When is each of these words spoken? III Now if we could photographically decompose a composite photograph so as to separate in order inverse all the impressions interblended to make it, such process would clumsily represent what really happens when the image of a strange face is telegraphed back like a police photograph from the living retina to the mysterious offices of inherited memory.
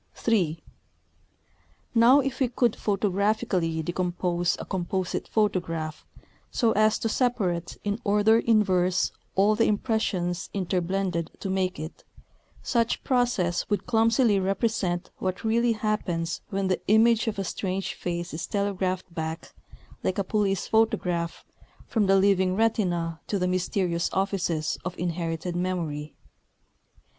III 0.27 0.63
Now 1.93 2.21
if 2.21 2.39
we 2.39 2.47
could 2.47 2.75
photographically 2.75 3.83
decompose 3.83 4.57
a 4.59 4.65
composite 4.65 5.27
photograph 5.27 6.07
so 6.49 6.71
as 6.71 6.97
to 6.97 7.07
separate 7.07 7.77
in 7.83 7.99
order 8.03 8.39
inverse 8.39 9.11
all 9.35 9.53
the 9.53 9.67
impressions 9.67 10.49
interblended 10.55 11.29
to 11.39 11.51
make 11.51 11.79
it, 11.79 12.03
such 12.63 13.03
process 13.03 13.69
would 13.69 13.85
clumsily 13.85 14.39
represent 14.39 15.11
what 15.19 15.43
really 15.43 15.73
happens 15.73 16.41
when 16.49 16.67
the 16.67 16.81
image 16.87 17.27
of 17.27 17.37
a 17.37 17.43
strange 17.43 17.93
face 17.93 18.33
is 18.33 18.47
telegraphed 18.47 19.13
back 19.13 19.53
like 20.03 20.17
a 20.17 20.23
police 20.23 20.65
photograph 20.67 21.45
from 21.85 22.07
the 22.07 22.15
living 22.17 22.55
retina 22.55 23.21
to 23.27 23.37
the 23.37 23.47
mysterious 23.47 24.09
offices 24.13 24.79
of 24.83 24.97
inherited 24.97 25.55
memory. 25.55 26.15